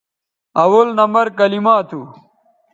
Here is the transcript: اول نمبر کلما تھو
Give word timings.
اول 0.63 0.87
نمبر 0.99 1.25
کلما 1.37 1.75
تھو 1.89 2.01